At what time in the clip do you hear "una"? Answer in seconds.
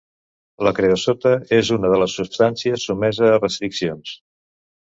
1.77-1.93